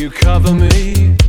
[0.00, 1.19] you cover me?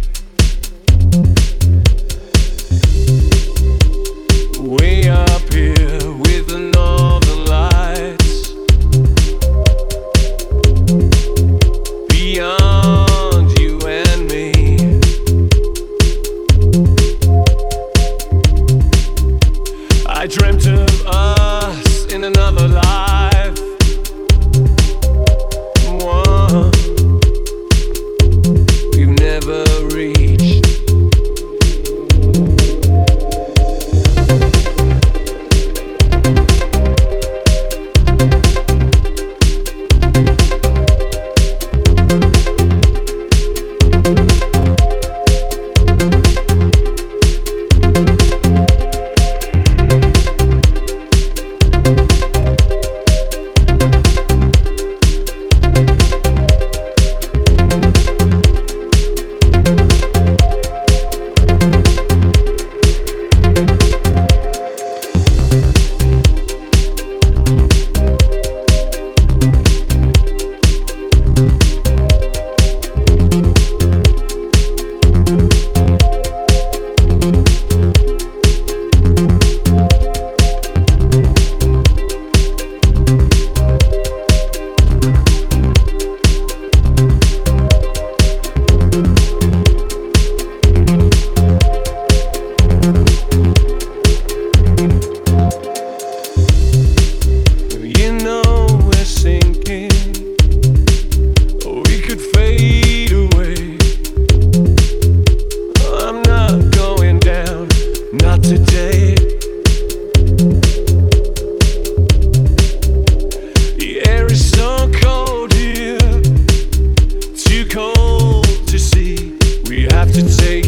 [120.14, 120.61] to take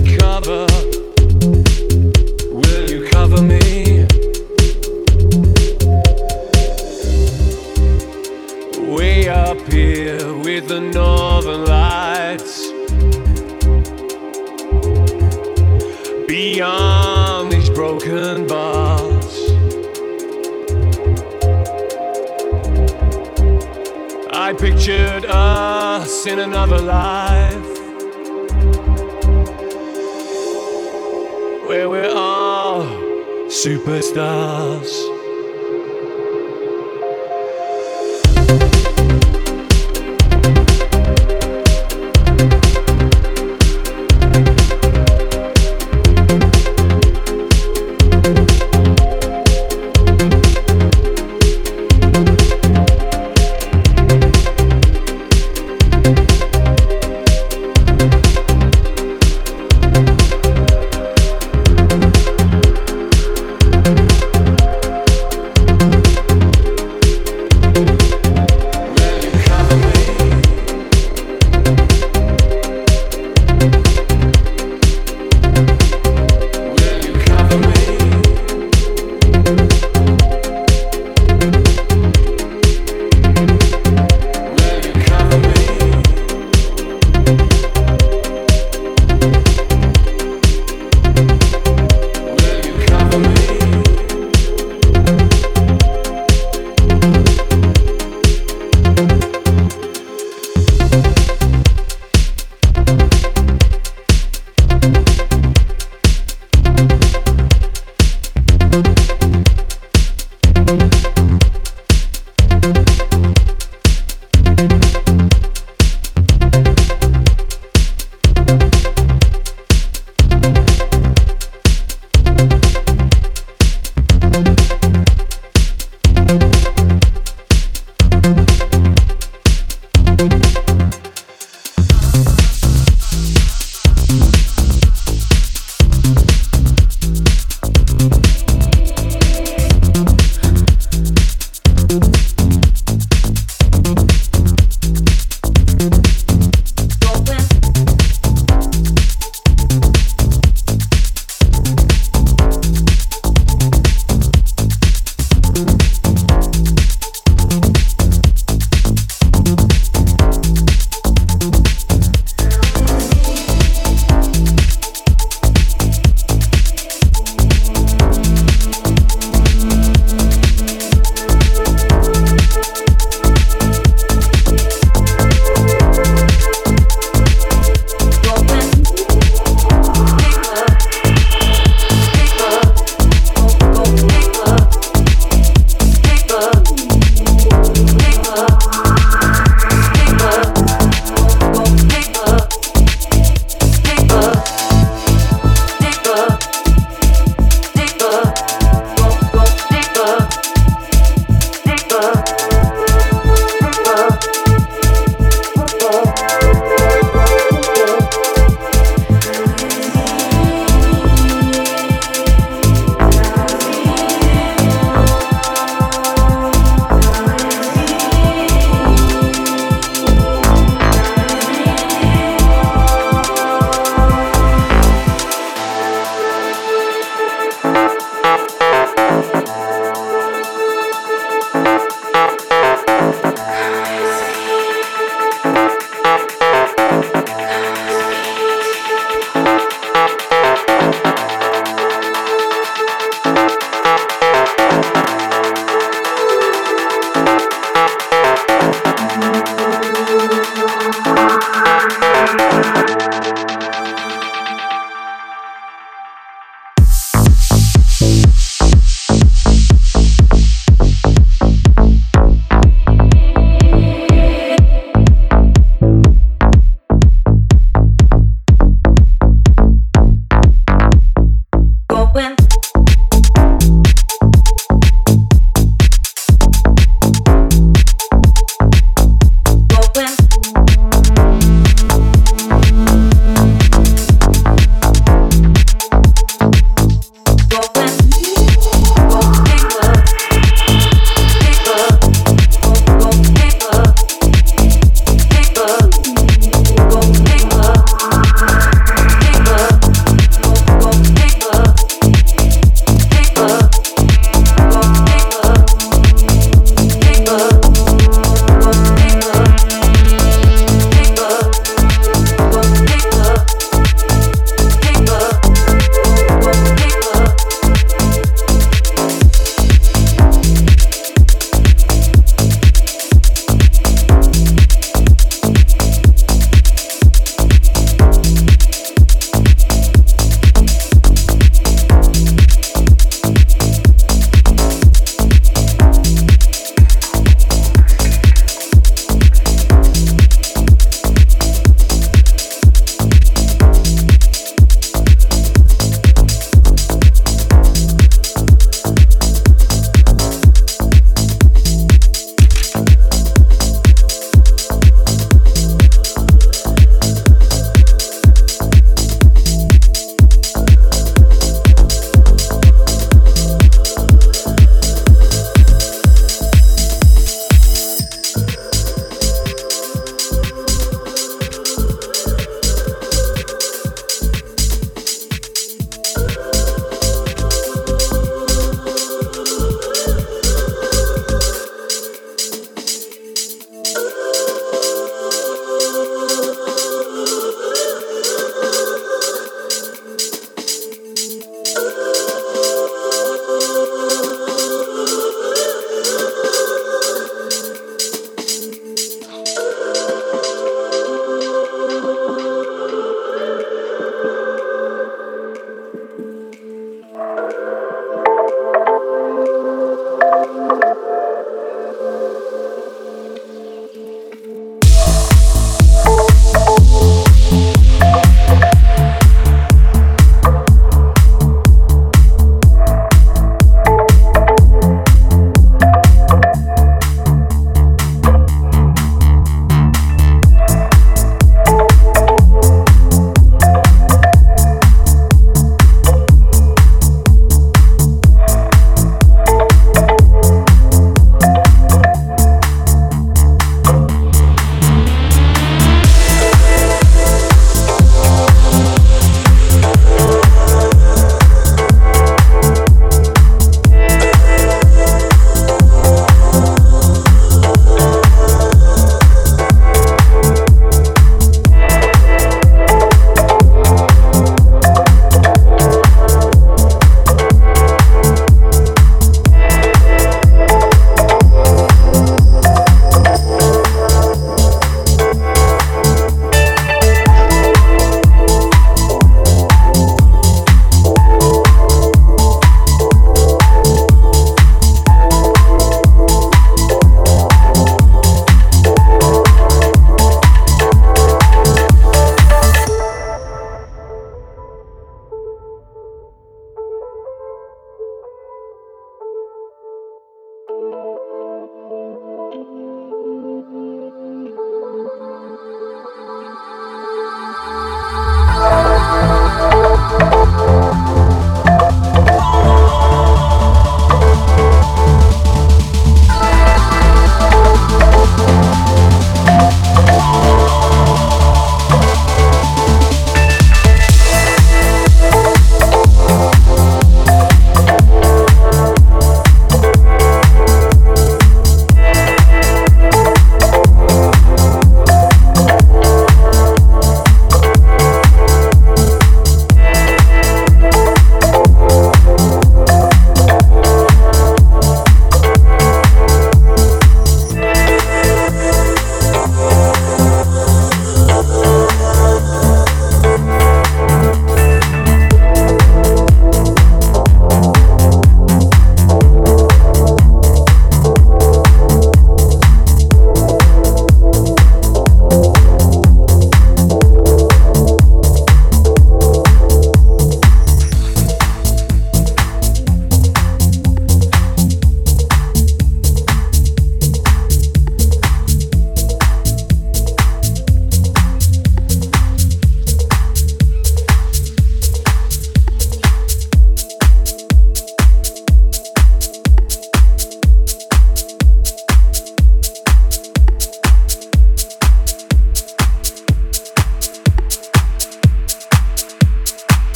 [33.63, 35.02] superstars.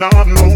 [0.00, 0.49] not know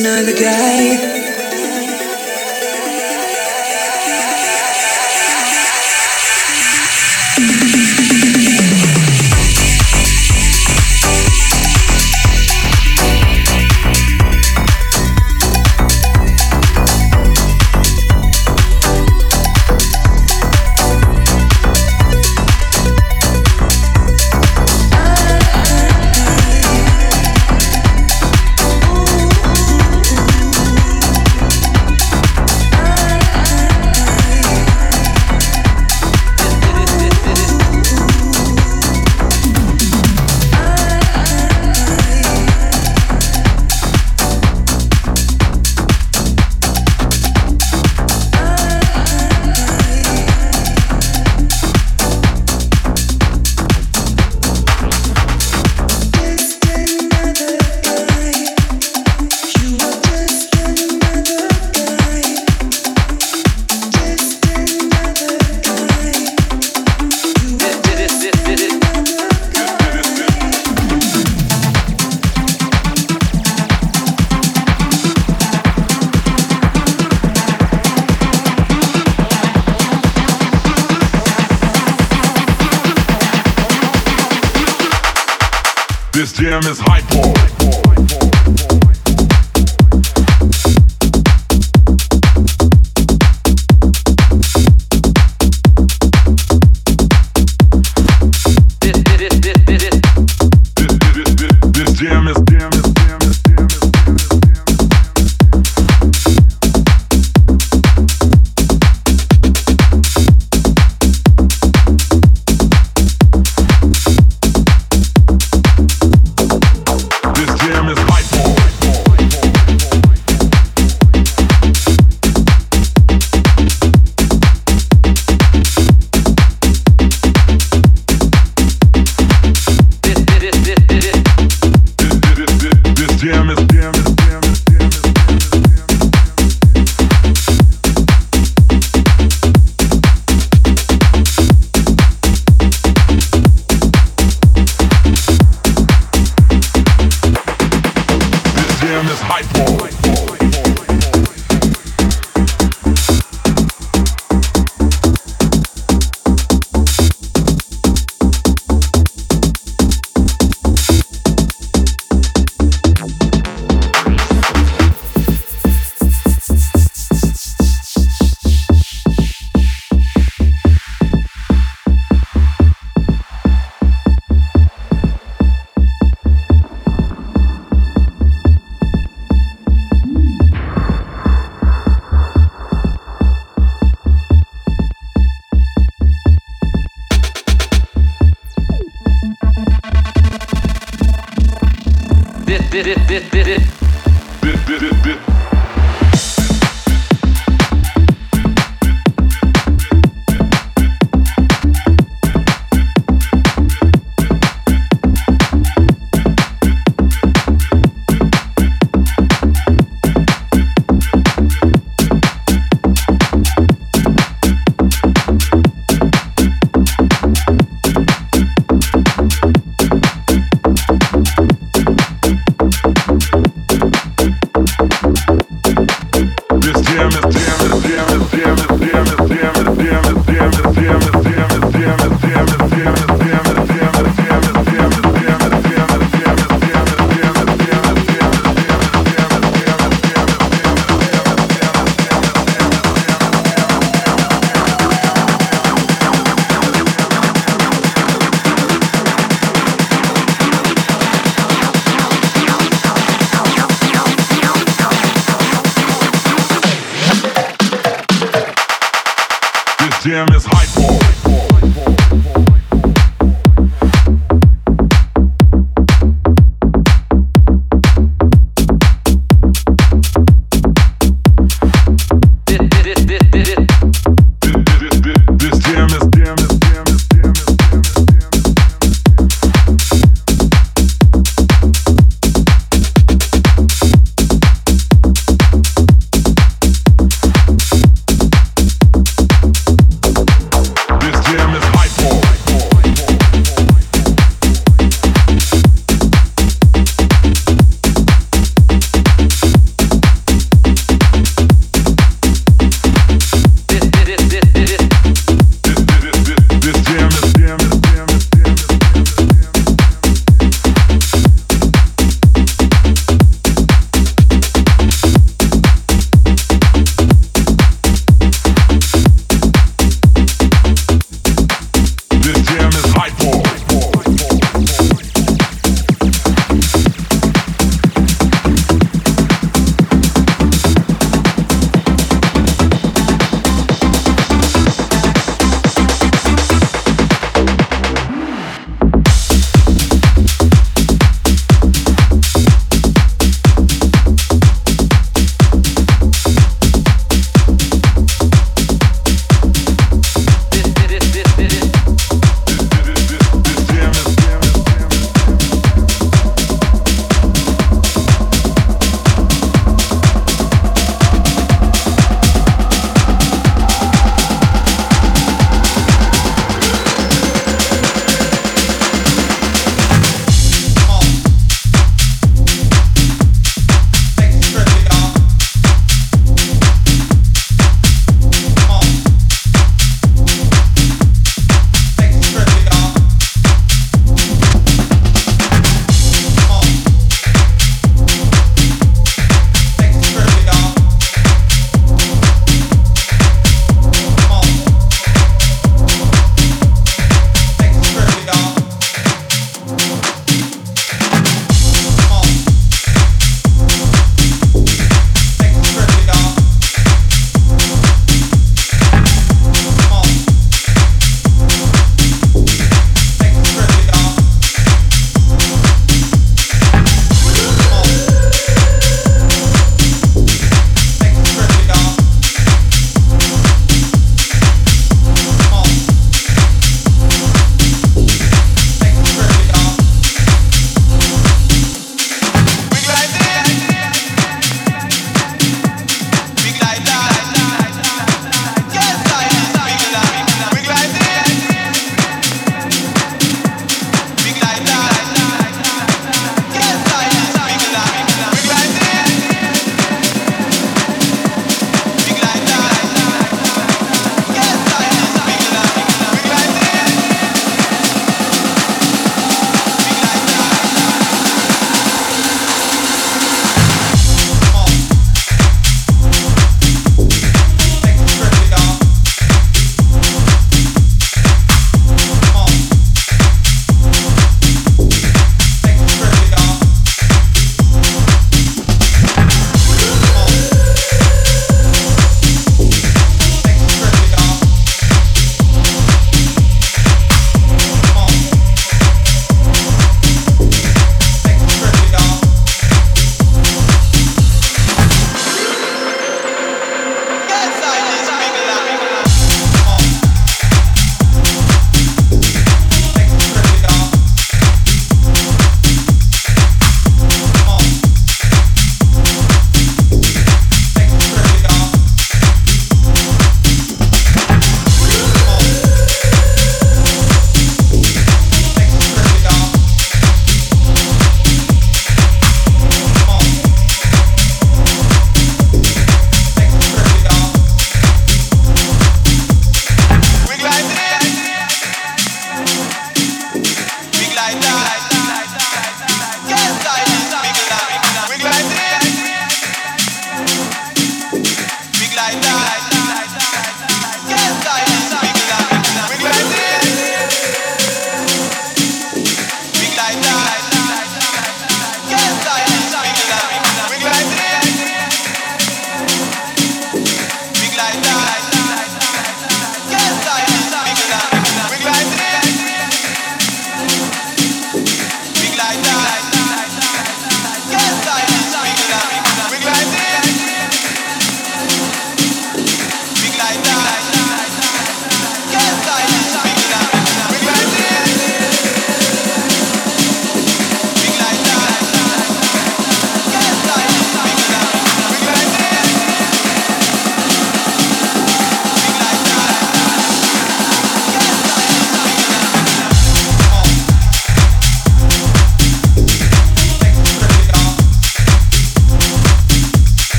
[0.00, 1.29] another guy.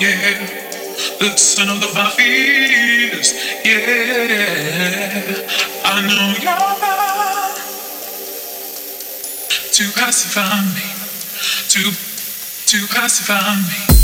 [0.00, 0.66] yeah.
[1.18, 3.34] The son of the vampires.
[3.64, 4.78] yeah.
[5.84, 7.08] I know you're there
[9.72, 10.86] to pacify me,
[11.68, 11.92] to
[12.66, 13.97] to pacify me.